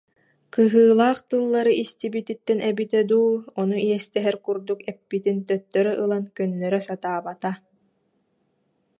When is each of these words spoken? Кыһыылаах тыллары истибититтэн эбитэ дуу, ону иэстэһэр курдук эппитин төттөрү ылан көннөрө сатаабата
Кыһыылаах 0.53 1.17
тыллары 1.29 1.71
истибититтэн 1.83 2.59
эбитэ 2.69 3.01
дуу, 3.09 3.29
ону 3.61 3.75
иэстэһэр 3.89 4.35
курдук 4.45 4.79
эппитин 4.91 5.37
төттөрү 5.49 5.91
ылан 6.03 6.23
көннөрө 6.35 6.79
сатаабата 6.87 7.51